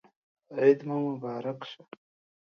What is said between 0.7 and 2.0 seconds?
مو مبارک شه